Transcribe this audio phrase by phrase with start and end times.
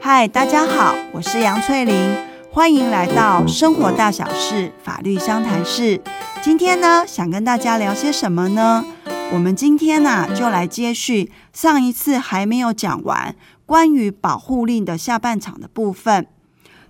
[0.00, 2.16] 嗨，大家好，我是杨翠玲，
[2.50, 6.00] 欢迎来到生活大小事法律相谈室。
[6.42, 8.82] 今天呢，想跟大家聊些什么呢？
[9.32, 16.26] 我们今天呢、就来接续上一次还没有讲完关于保护令的下半场的部分。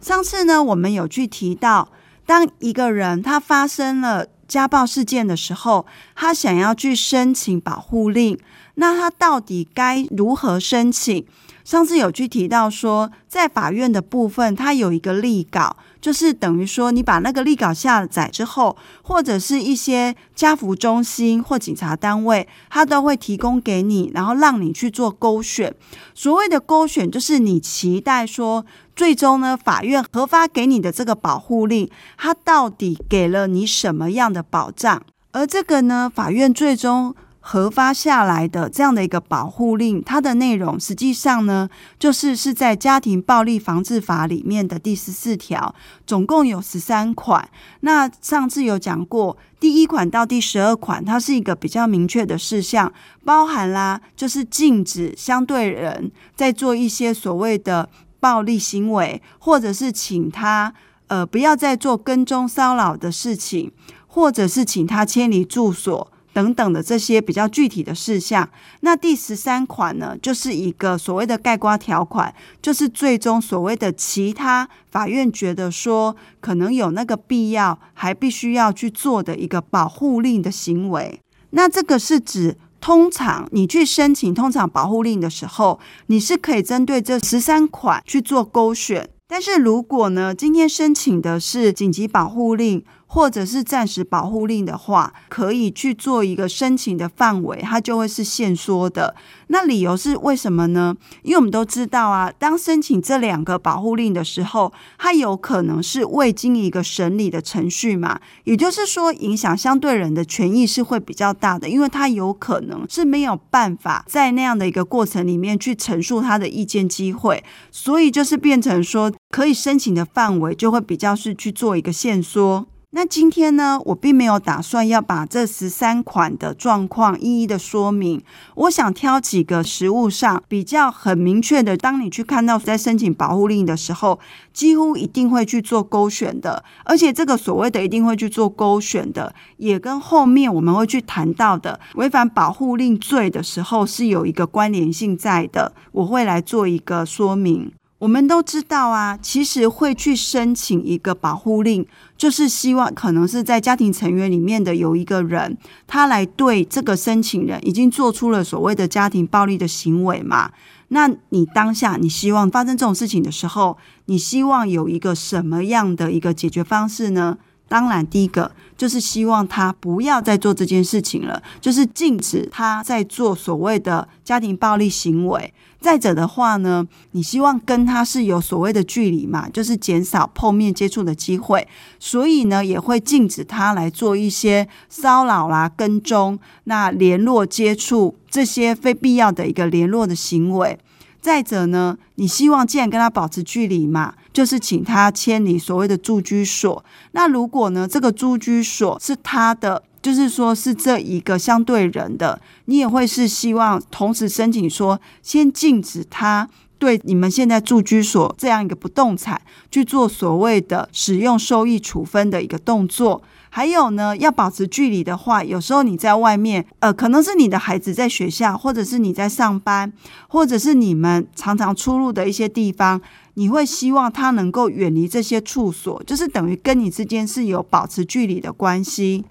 [0.01, 1.89] 上次呢，我们有去提到，
[2.25, 8.39] 当一个人他发生了家暴事件的时候，他想要去申请保护令，
[8.77, 11.27] 那他到底该如何申请？
[11.67, 25.75] 上次有去提到说，在法院的部分，它有一个立稿，就是等于说你把那个立稿下载之后，或者是一些家扶中心或警察单位，它都会提供给你，然后让你去做勾选。
[26.15, 35.03] 所谓的勾选，就是你期待说，最终呢，法院核发给你的这个保护令，它到底给了你什么样的保障？
[35.33, 37.17] 而这个呢，法院最终。
[37.49, 45.73] 核发下来的这样的一个保护令，它的内容实际上呢，就是是在《家庭暴力防治法》里面的第十四条，
[46.05, 47.49] 总共有十三款。
[47.83, 52.93] 那上次有讲过，第一款到第十二款，它是一个比较明确的事项，
[53.25, 57.89] 包含啦，就是禁止相对人在做一些所谓的
[58.19, 60.75] 暴力行为，或者是请他
[61.07, 63.71] 呃不要再做跟踪骚扰的事情，
[64.09, 66.11] 或者是请他迁离住所。
[66.37, 68.47] 等等的这些比较具体的事项，
[68.81, 81.19] 那第十三款呢，就是一个所谓的概括条款，就是最终所谓的其他法院觉得说可能有那个必要，还必须要去做的一个保护令的行为。
[81.53, 89.09] 那这个是指，通常你去申请通常保护令的时候，你是可以针对这十三款去做勾选。
[89.27, 99.15] 但是如果呢，今天申请的是紧急保护令，或者是暂时保护令的话，可以去做一个申请的范围，它就会是限缩的。
[99.49, 100.97] 那理由是为什么呢？
[101.23, 122.67] 因为我们都知道啊，当申请这两个保护令的时候，它有可能是未经一个审理的程序嘛，也就是说，影响相对人的权益是会比较大的，因为他有可能是没有办法在那样的一个过程里面去陈述他的意见机会，所以就是变成说，可以申请的范围就会比较是去做一个限缩。
[122.97, 128.23] 那今天呢，我并没有打算要把这十三款的状况一一的说明。
[128.55, 134.19] 我想挑几个实务上比较很明确的，当你去看到在申请保护令的时候，
[134.55, 136.65] 几乎一定会去做勾选的。
[136.87, 145.75] 而且这个所谓的一定会去做勾选的，也跟后面我们会去谈到的违反保护令罪的时候是有一个关联性在的。
[145.93, 147.71] 我会来做一个说明。
[147.99, 151.87] 我们都知道啊，其实会去申请一个保护令，
[152.19, 160.51] 就是希望可能是在家庭成员里面的有一个人，他来对这个申请人已经做出了所谓的家庭暴力的行为嘛。
[160.89, 167.39] 那你当下你希望发生这种事情的时候，你希望有一个什么样的一个解决方式呢？
[167.69, 175.53] 当然，第一个就是希望他不要再做这件事情了，就是禁止他在做所谓的家庭暴力行为。
[175.87, 181.69] 再者的话呢，你希望跟他是有所谓的距离嘛，就是减少碰面接触的机会，
[182.01, 190.77] 所以呢，也会禁止他来做一些骚扰啦、跟踪、那联络、接触这些非必要的一个联络的行为。
[191.21, 196.85] 再者呢，你希望既然跟他保持距离嘛，就是请他签你所谓的住居所。
[197.13, 199.85] 那如果呢，这个住居所是他的。
[200.07, 213.21] 就是说，是这一个相对人的，你也会是希望同时申请说，先禁止他对你们现在住居所这样一个不动产去做所谓的使用收益处分的一个动作。
[213.51, 219.93] 还有呢，要保持距离的话，有时候你在外面，呃，可能是你的孩子在学校，或者是你在上班，
[220.29, 223.01] 或者是你们常常出入的一些地方，
[223.35, 229.25] 你会希望他能够远离这些处所，就是等于跟你之间是有保持距离的关系。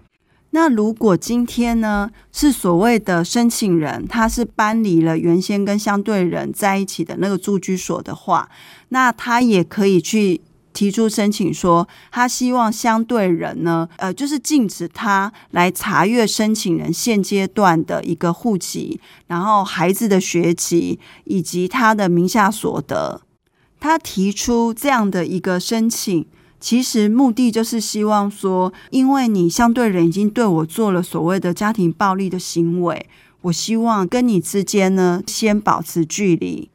[0.56, 8.50] 那如果今天呢，是所谓的申请人，他是搬离了原先跟相对人在一起的那个住居所的话，
[8.88, 10.40] 那他也可以去
[10.72, 23.22] 提出申请说，他希望相对人呢，呃，就是禁止他来查阅申请人现阶段的一个户籍，然后孩子的学籍以及他的名下所得。
[23.78, 26.26] 他提出这样的一个申请。
[26.66, 33.06] 其实目的就是希望说，因为你相对人已经对我做了所谓的家庭暴力的行为，
[33.42, 36.72] 我希望跟你之间呢先保持距离。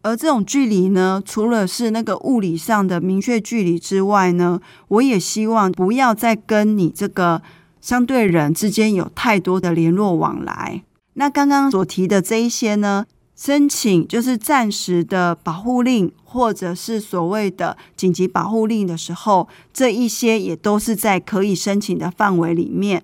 [0.00, 7.42] 而这种距离呢，除了是那个物理上的明确距离之外呢，我也希望不要再跟你这个
[7.82, 10.82] 相对人之间有太多的联络往来。
[11.12, 13.04] 那刚刚所提的这一些呢，
[13.36, 23.02] 申请就是暂时的保护令，或者是所谓的紧急保护令的时候，这一些也都是在可以申请的范围里面。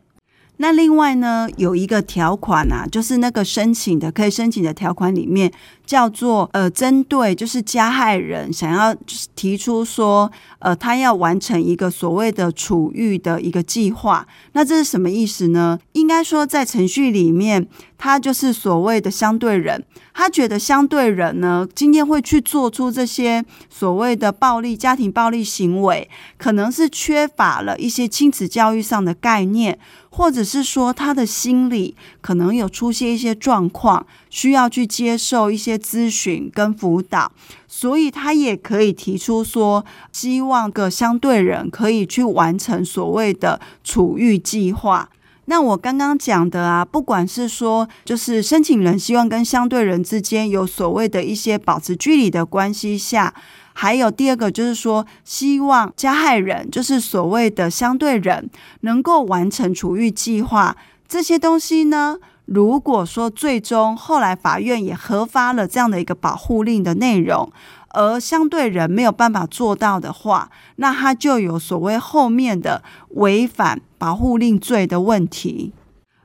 [0.59, 5.50] 那另外呢，有一个条款啊，就是那个申请的可以申请的条款里面
[5.90, 8.94] 叫做呃，针对就是加害人想要
[9.34, 14.25] 提出说呃，他要完成一个所谓的处遇的一个计划。
[14.52, 15.81] 那这是什么意思呢？
[15.94, 17.66] 应该说在程序里面，
[17.98, 19.84] 他就是所谓的相对人，
[20.14, 26.08] 他觉得相对人呢，今天会去做出这些所谓的暴力家庭暴力行为，
[26.38, 29.76] 可能是缺乏了一些亲子教育上的概念。
[30.12, 37.31] 或者是说他的心理可能有出现一些状况，需要去接受一些咨询跟辅导，
[37.69, 45.11] 所以他也可以提出说，希望个相对人可以去完成所谓的处遇计划。
[45.47, 53.35] 那我刚刚讲的啊，不管是说就是申请人希望跟相对人之间有所谓的一些保持距离的关系下。
[53.73, 58.49] 还有第二个就是说，希望加害人就是所谓的相对人
[58.82, 60.77] 能够完成处遇计划
[61.09, 62.19] 这些东西呢。
[62.52, 67.49] 如果说最终后来法院也核发了这样的一个保护令的内容，
[67.91, 75.73] 而相对人没有办法做到的话，那他就有所谓后面的违反保护令罪的问题。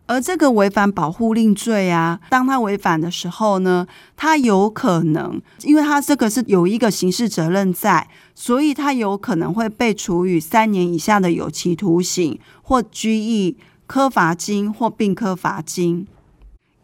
[0.08, 3.86] 而这个违反保护令罪啊，当他违反的时候呢，
[4.18, 16.08] 他有可能，因为他这个是有一个刑事责任在，所以他有可能会被处以三年以下的有期徒刑或拘役、科罚金或并科罚金。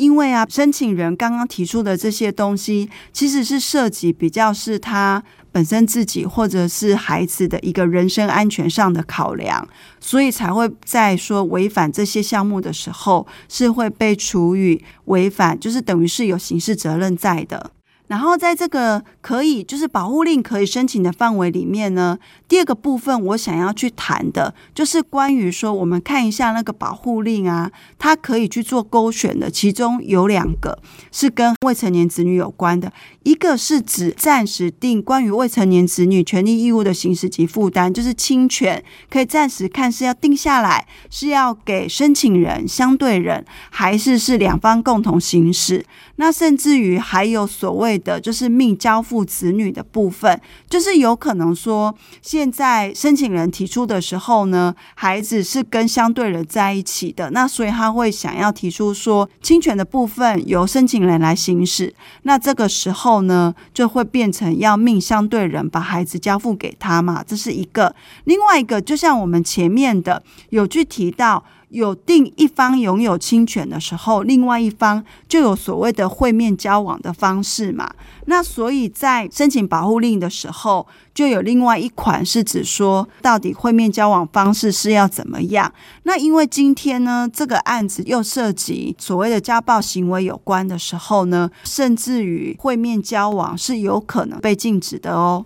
[0.02, 9.68] 因为啊，申请人刚刚提出的这些东西，其实是涉及比较是他本身自己或者是孩子的一个人身安全上的考量，
[10.00, 17.70] 所以才会在说违反这些项目的时候，是会被处以违反，就是等于是有刑事责任在的。
[18.12, 30.78] 然后在这个可以就是保护令可以申请的范围里面呢，第二个部分我想要去谈的，就是关于说我们看一下那个保护令啊，它可以去做勾选的，其中有两个
[31.10, 32.92] 是跟未成年子女有关的，
[33.24, 45.86] 一个是指暂时定关于未成年子女权利义务的行使及负担，就是侵权可以暂时看是要定下来，是要给申请人、相对人，还是是两方共同行使。
[46.18, 50.40] 那甚至于还有所谓的就是命交付子女的部分，
[50.70, 61.94] 就是有可能说，现在申请人提出的时候呢，孩子是跟相对人在一起的，那所以他会想要提出说，侵权的部分由申请人来行使，
[62.24, 67.96] 那这个时候呢，就会变成要命相对人把孩子交付给他嘛，这是一个。
[68.26, 71.44] 另外一个，就像我们前面的有去提到。
[71.72, 77.90] 有定一方拥有侵权的时候，另外一方就有所谓的会面交往的方式嘛。
[78.26, 85.74] 那所以在申请保护令的时候，就有另外一款是指说，到底会面交往方式是要怎么样？
[86.04, 95.46] 那因为今天呢，这个案子又涉及所谓的家暴行为有关的时候呢，甚至于会面交往是有可能被禁止的哦。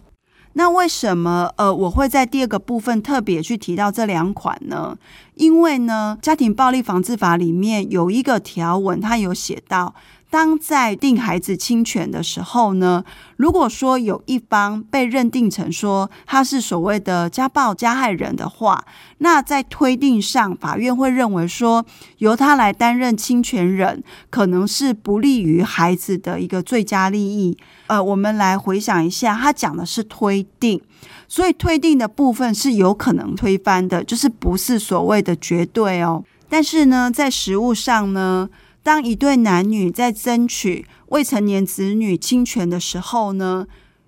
[0.58, 4.98] 那为什么呃，我会在第二个部分特别去提到这两款呢？
[5.36, 9.94] 因为呢，家庭暴力防治法里面有一个条文，它有写到。
[10.36, 13.06] 当在定孩子侵权的时候呢，
[13.38, 18.84] 如果说有一方被认定成说他是所谓的家暴加害人的话，
[19.20, 21.86] 那在推定上，法院会认为说
[22.18, 27.58] 由他来担任侵权人，可能是不利于孩子的一个最佳利益。
[27.88, 30.82] 呃，我们来回想一下，他讲的是推定，
[31.30, 36.26] 所以推定的部分是有可能推翻的，就是不是所谓的绝对哦。
[36.50, 38.50] 但是呢，在实务上呢。
[38.86, 43.66] 当一对男女在争取未成年子女亲权的时候呢，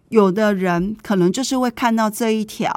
[0.10, 2.72] 有的人可能就是会看到这一条，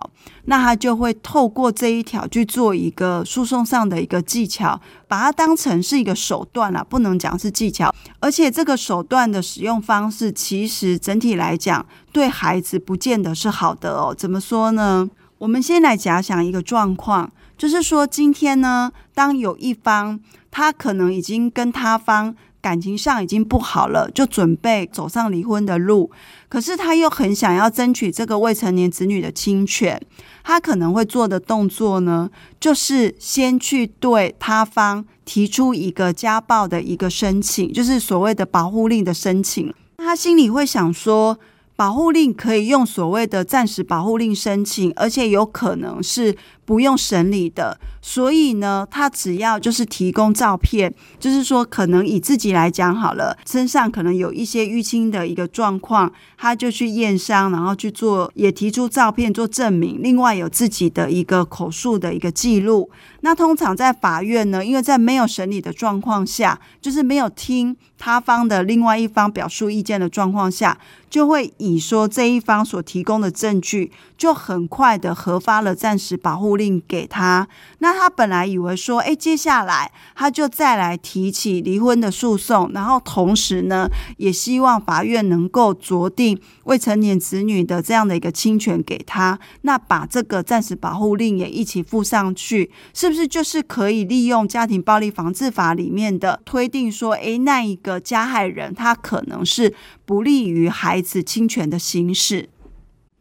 [0.47, 7.95] 那他就会透过这一条去做一个诉讼上的一个技巧，把它当成是一个手段啦，不能讲是技巧。
[8.19, 14.15] 而且这个手段的使用方式，其实整体来讲对孩子不见得是好的哦。
[14.17, 15.11] 怎么说呢？
[15.37, 20.19] 我们先来假想一个状况，就是说今天呢，当有一方。
[20.51, 26.11] 他可能已经跟他方感情上已经不好了，就准备走上离婚的路。
[26.49, 30.01] 可是他又很想要争取这个未成年子女的亲权，
[30.43, 32.29] 他可能会做的动作呢，
[32.59, 39.73] 就是先去对他方提出一个家暴的一个申请，就是所谓的保护令的申请。
[39.97, 41.39] 他心里会想说，
[41.77, 46.37] 保护令可以用所谓的暂时保护令申请，而且有可能是。
[46.71, 62.89] 不用审理的，所以呢，他只要就是提供照片，就是说可能以自己来讲好了，身上可能有一些淤青的一个状况，他就去验伤，然后去做，也提出照片做证明，另外有自己的一个口述的一个记录。
[63.23, 70.79] 那通常在法院呢，因为在没有审理的状况下，就是没有听他方的另外一方表述意见的状况下，
[71.11, 77.49] 就会以说这一方所提供的证据，就很快的核发了暂时保护令给他。
[77.79, 83.89] 那他本来以为说，哎，接下来他就再来提起离婚的诉讼，然后同时呢，
[84.19, 89.39] 也希望法院能够酌定未成年子女的这样的一个侵权给他。
[89.63, 93.11] 那把这个暂时保护令也一起附上去，是。
[93.11, 99.75] 不是就是可以利用家庭暴力防治法里面的推定说，哎，那一个加害人他可能是
[100.05, 102.49] 不利于孩子侵权的形式？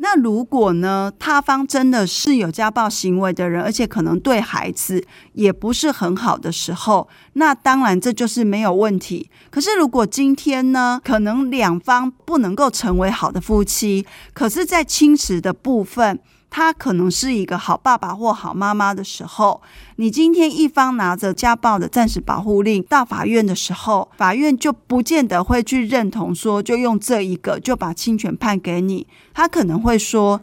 [0.01, 9.29] 那如果呢，他方真的是有家暴行为的人，而且可能对孩子也不是很好的时候，那当然这就是没有问题。
[9.49, 16.19] 可是如果今天呢，可能两方不能够成为好的夫妻，可是在亲子的部分。
[16.49, 19.61] 他可能是一个好爸爸或好妈妈的时候，
[19.97, 29.05] 你今天一方拿着家暴的暂时保护令到法院的时候，法院就不见得会去认同说，就用这一个就把侵权判给你。
[29.33, 30.41] 他可能会说，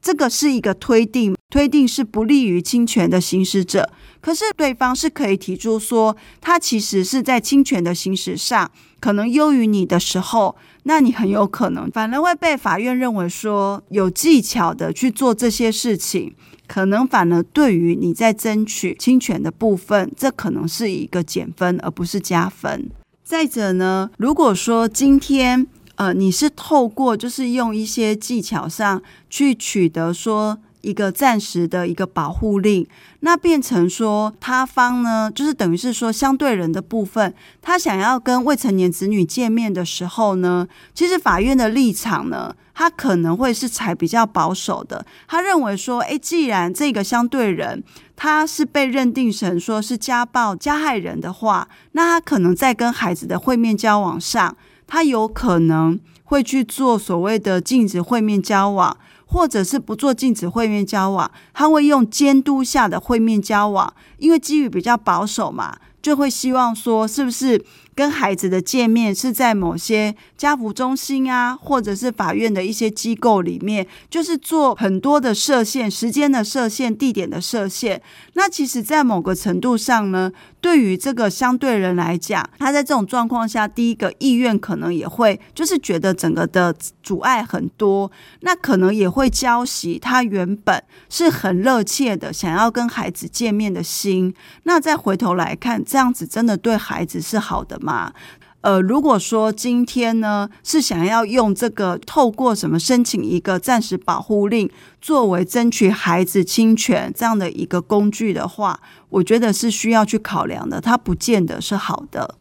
[0.00, 3.90] 这个是一个推定，推定是不利于侵权的行使者。
[4.20, 10.56] 可是对方是可以提出说，他其实是在侵权的行使上可能优于你的时候。
[10.88, 16.34] 那你很有可能反而会被法院认为说有技巧的去做这些事情，
[16.66, 22.90] 可能反而对于你在争取侵权的部分，这可能是一个减分而不是加分。
[23.22, 25.66] 再者呢，如果说今天
[25.96, 30.58] 呃你是透过就是用一些技巧上去取得说。
[30.80, 32.86] 一个暂时的一个保护令，
[33.20, 47.82] 那变成说他方呢，就是等于是说相对人的部分，他想要跟未成年子女见面的时候呢，其实法院的立场呢，他可能会是采比较保守的，他认为说，诶，既然这个相对人
[48.14, 54.56] 他是被认定成说是家暴加害人的话，那他可能在跟孩子的会面交往上，
[54.86, 58.96] 他有可能会去做所谓的禁止会面交往。
[59.30, 67.64] 或者是不做禁止会面交往，他会用监督下的会面交往，因为基于比较保守嘛，就会希望说是不是。
[67.98, 78.00] 跟孩子的见面是在某些家扶中心啊，或者是法院的一些机构里面，就是做很多的设限，时间的设限，地点的设限。
[78.34, 88.08] 那其实，在某个程度上呢，对于这个相对人来讲，他在这种状况下，第一个意愿可能也会就是觉得整个的阻碍很多，
[88.42, 94.32] 那可能也会浇熄他原本是很热切的想要跟孩子见面的心。
[94.62, 97.87] 那再回头来看，这样子真的对孩子是好的吗？
[97.88, 98.12] 嘛，
[98.60, 104.68] 呃，如果说今天呢是想要用这个透过什么申请一个暂时保护令
[105.00, 108.78] 作为争取孩子亲权这样的一个工具的话，
[109.08, 112.34] 我觉得是需要去考量的，它不见得是好的。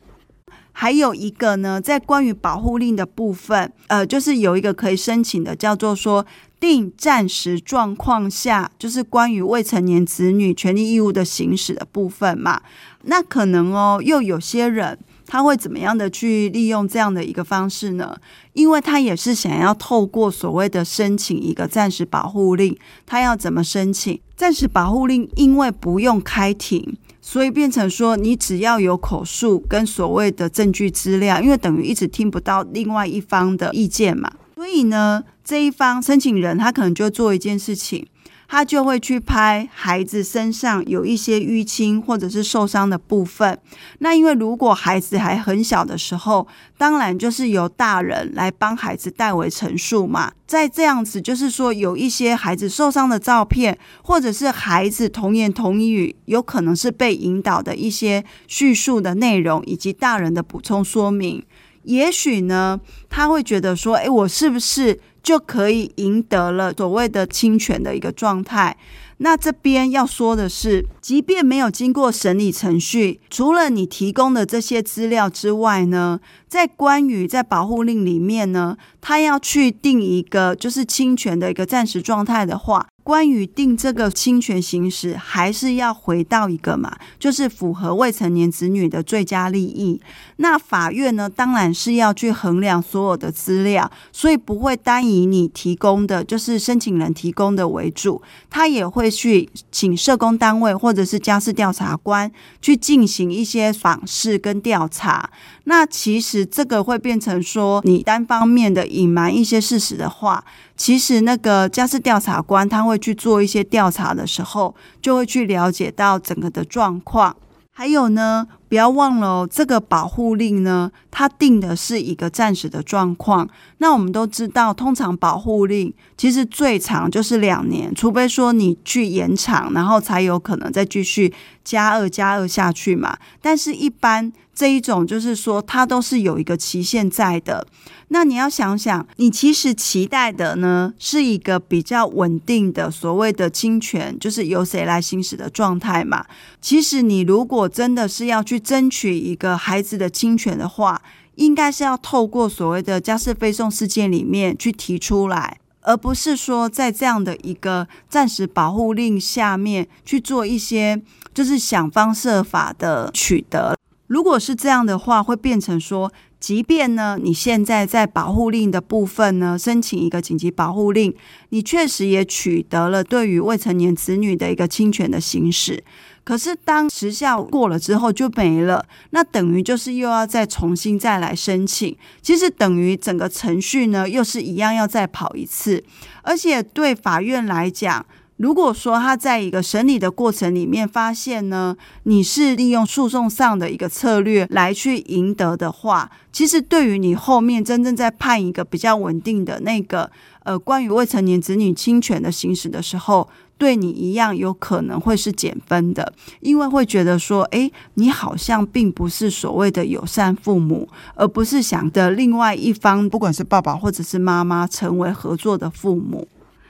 [0.73, 6.25] 还有一个呢，在关于保护令的部分，呃，就是有一个可以申请的，叫做说
[6.59, 12.61] 定暂时状况下，就是关于未成年子女权利义务的行使的部分嘛。
[13.03, 14.97] 那可能哦，又有些人。
[15.27, 18.15] 他会怎么样的去利用这样的一个方式呢？
[18.53, 25.29] 因为他也是想要透过所谓的申请一个暂时保护令，他要怎么申请暂时保护令？
[25.35, 38.07] 因为不用开庭，所以变成说你只要有口述跟所谓的证据资料，因为等于一直听不到另外一方的意见嘛，所以呢，这一方申请人他可能就做一件事情。
[38.47, 43.59] 他就会去拍孩子身上有一些淤青或者是受伤的部分。
[43.99, 50.31] 那因为如果孩子还很小的时候，当然就是由大人来帮孩子代为陈述嘛。
[50.45, 61.43] 在这样子，就是说有一些孩子受伤的照片，或者是孩子童言童语，有可能是被引导的一些叙述的内容，以及大人的补充说明。
[61.83, 68.77] 也许呢，他会觉得说：“诶，我是不是？”就可以赢得了所谓的侵权的一个状态。
[69.17, 90.01] 那这边要说的是，即便没有经过审理程序，除了你提供的这些资料之外呢，在关于在保护令里面呢，他要去定一个就是侵权的一个暂时状态的话，关于定这个侵权行使，还是要回到一个嘛，就是符合未成年子女的最佳利益。
[90.35, 102.29] 那法院呢，当然是要去衡量所有的资料，所以不会单以你提供的，就是申请人提供的为主，他也会去请社工单位或者是家事调查官
[102.61, 105.29] 去进行一些访视跟调查。
[105.63, 110.43] 那其实这个会变成说，你单方面的隐瞒一些事实的话。
[110.77, 117.35] 其实那个家事调查官他会去做一些调查的时候，就会去了解到整个的状况。
[117.71, 123.47] 还有呢，不要忘了哦，这个保护令呢，它定的是一个暂时的状况。
[123.77, 131.31] 那我们都知道，通常保护令其实最长就是两年，除非说你去延长，然后才有可能再继续
[131.63, 133.15] 加二加二下去嘛。
[133.39, 137.67] 但是，一般这一种就是说，它都是有一个期限在的。
[138.07, 146.25] 那你要想想，你其实期待的呢，是一个比较稳定的所谓的亲权，就是由谁来行使的状态嘛。
[146.59, 150.99] 其实你如果真的是要去争取一个孩子的亲权的话，
[151.35, 160.99] 应该是要透过所谓的家事非讼事件里面去提出来，而不是说在这样的一个暂时保护令下面去做一些
[161.31, 163.76] 就是想方设法的取得。
[164.07, 166.11] 如果是这样的话，会变成说。
[166.39, 171.11] 即便呢，你现在在保护令的部分呢，申请一个紧急保护令，
[171.49, 175.83] 你确实也取得了对于未成年子女的一个侵权的行使。
[176.23, 181.97] 可是当时效过了之后就没了，那等于就是又要再重新再来申请。
[182.21, 185.83] 其实等于整个程序呢，又是一样要再跑一次，
[186.21, 188.05] 而且对法院来讲。
[188.37, 200.11] 如果说他在一个审理的过程里面发现呢，你是利用诉讼上的一个策略来去赢得的话，其实对于你后面真正在判一个比较稳定的那个
[200.43, 203.27] 呃关于未成年子女侵权的行使的时候，
[203.57, 216.27] 对你一样有可能会是减分的，因为会觉得说，诶，你好像并不是所谓的友善父母，而不是想的另外一方，不管是爸爸或者是妈妈，成为合作的父母。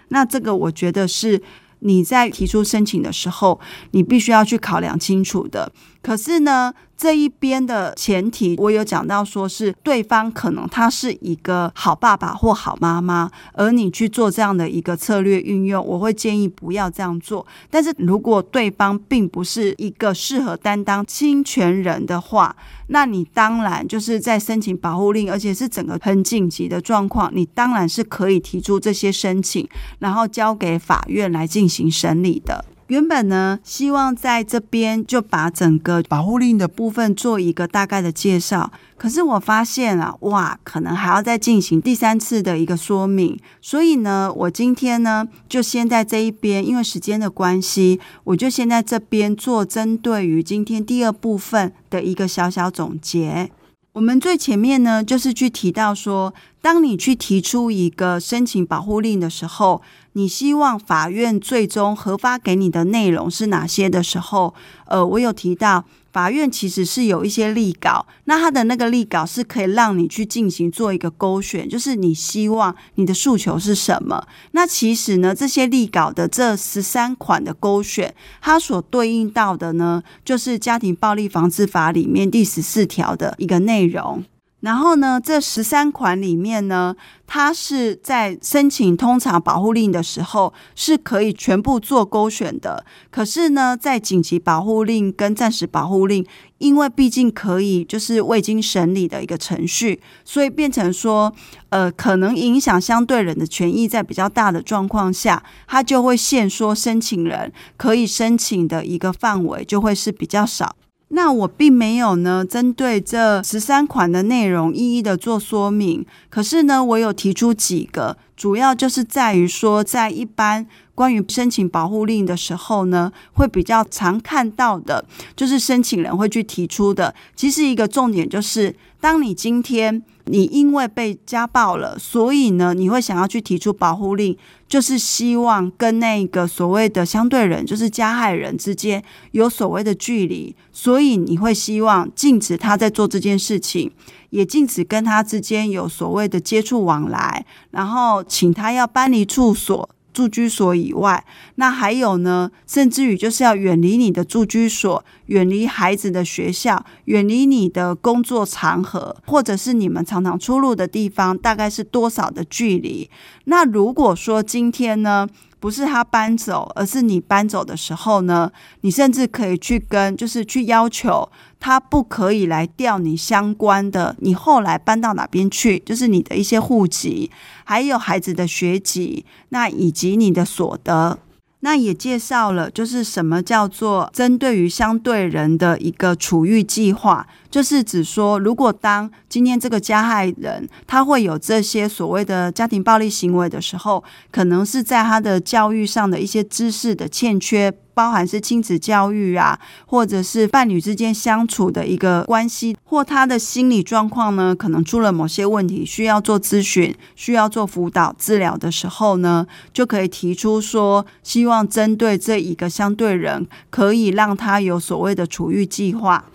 [0.10, 1.42] 那这个我觉得是
[1.80, 3.60] 你在提出申请的时候，
[3.92, 5.72] 你必须要去考量清楚的。
[6.02, 17.46] 可是呢，这一边的前提，我有讲到，说是对方可能他是一个好爸爸或好妈妈，而你去做这样的一个策略运用，我会建议不要这样做。
[17.70, 22.56] 但是如果对方并不是一个适合担当侵权人的话，
[22.88, 29.68] 那你当然就是在申请保护令，而且是整个很紧急的状况，你当然是可以提出这些申请，
[30.00, 32.66] 然后交给法院来进行审理的。
[32.88, 38.72] 原本呢，希望在这边就把整个保护令的部分做一个大概的介绍。
[38.98, 43.38] 可是我发现啊，哇，可能还要再进行第三次的一个说明。
[43.62, 53.52] 所以呢，我今天呢，就先在这一边，因为时间的关系，我就先在这边做针对于今天第二部分的一个小小总结。
[53.94, 59.82] 我们最前面呢，就是去提到说，当你去提出一个申请保护令的时候，
[60.18, 64.56] 你希望法院最终核发给你的内容是哪些的时候，
[64.88, 65.86] 呃，我有提到。
[66.12, 74.26] 法院其实是有一些例稿，那他的那个例稿是可以让你去进行做一个勾选，就是你希望你的诉求是什么。
[74.54, 84.24] 那其实呢，这些例稿的这十三款的勾选，它所对应到的呢，就是《家庭暴力防治法》里面第十四条的一个内容。
[84.62, 86.96] 然后呢，这十三款里面呢，
[87.28, 92.84] 它是在申请通常保护令的时候是可以全部做勾选的。
[93.12, 96.26] 可是呢，在紧急保护令跟暂时保护令，
[96.58, 101.32] 因为毕竟可以就是未经审理的一个程序，所以变成说，
[101.70, 110.76] 呃，可能影响相对人的权益在比较大的状况下，它就会限缩申请人可以申请的一个范围，就会是比较少。
[111.10, 116.06] 那我并没有呢，针对这十三款的内容一一的做说明。
[116.30, 120.68] 可是呢，我有提出几个，主要就是在于说，在一般
[120.98, 125.06] 关于申请保护令的时候呢，会比较常看到的，
[125.36, 127.14] 就是申请人会去提出的。
[127.36, 130.02] 其实一个重点就是，当你今天。
[130.30, 143.90] 你因为被家暴了，所以呢，你会想要去提出保护令，就是希望跟那个所谓的相对人，就是加害人之间有所谓的距离，所以你会希望禁止他在做这件事情，
[144.32, 149.90] 也禁止跟他之间有所谓的接触往来，然后请他要搬离处所。
[150.18, 151.24] 住居所以外，
[151.56, 152.50] 那还有呢？
[152.66, 163.08] 甚至于就是要远离你的住居所，远离孩子的学校，远离你的工作场合，或者是你们常常出入的地方，大概是多少的距离？
[163.44, 165.28] 那如果说今天呢，
[165.60, 177.32] 不是他搬走，而是你搬走的时候呢，你甚至可以去跟，就是去要求他不可以来调你相关的，你后来搬到哪边去，就是你的一些户籍，
[177.64, 181.20] 还有孩子的学籍，那以及你的所得。
[181.62, 197.74] 那也介绍了，就是什么叫做针对于相对人的一个处遇计划，就是指说，如果当今天这个加害人他会有这些所谓的家庭暴力行为的时候，可能是在他的教育上的一些知识的欠缺。
[197.98, 216.26] 包含是亲子教育啊，或者是伴侣之间相处的一个关系，或他的心理状况呢，可能出了某些问题，需要做咨询，需要做辅导治疗的时候呢，就可以提出说，希望针对这一个相对人，可以让他有所谓的处遇计划。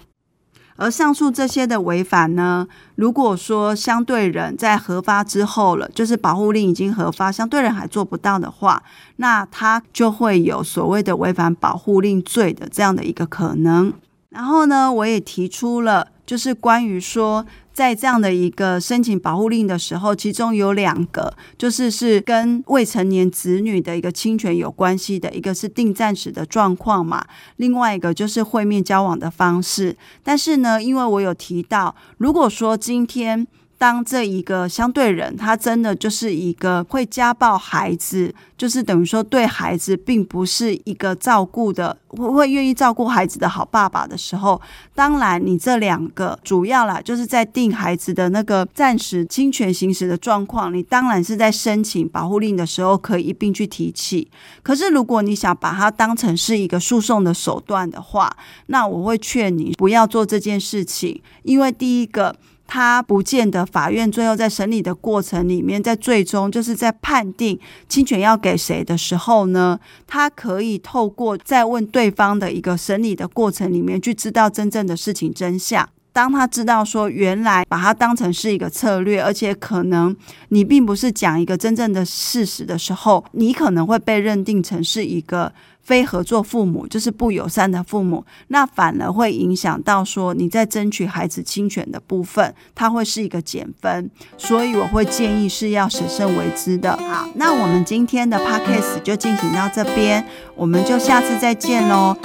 [0.83, 2.67] 而上述这些的违反呢，
[2.97, 8.83] 如果说相对人在核发之后了，就是保护令已经核发，相对人还做不到的话，
[9.17, 13.93] 那他就会有所谓的违反保护令罪的这样的一个可能。
[14.31, 17.47] 然后呢，我也提出了，就是关于说。
[17.73, 27.25] 在这样的一个申请保护令的时候，其中有两个就是是跟未成年子女的一个侵权有关系的，一个是定暂时的状况嘛，
[27.57, 29.97] 另外一个就是会面交往的方式。
[30.23, 33.47] 但是呢，因为我有提到，如果说今天。
[33.83, 44.63] 当这一个相对人，他真的就是一个会家暴孩子，就是等于说对孩子并不是一个照顾的，会会愿意照顾孩子的好爸爸的时候，
[44.95, 54.31] 当然你这两个主要啦，就是在定孩子的那个暂时侵权行使的状况，你当然是在申请保护令的时候可以一并去提起。
[54.63, 58.33] 可是如果你想把它当成是一个诉讼的手段的话，
[58.67, 62.37] 那我会劝你不要做这件事情，因为第一个。
[62.75, 75.87] 他不见得法院最后在审理的过程里面，在最终就是在判定侵权要给谁的时候呢，他可以透过再问对方的一个审理的过程里面去知道真正的事情真相。
[76.13, 80.15] 当他知道说原来把它当成是一个策略，而且可能
[80.49, 85.53] 你并不是讲一个真正的事实的时候，你可能会被认定成是一个。
[85.83, 96.97] 非合作父母就是不友善的父母，那反而会影响到说你在争取孩子亲权的部分，它会是一个减分，所以我会建议是要审慎为之的。
[96.97, 102.17] 好，那我们今天的 podcast 就进行到这边，我们就下次再见喽。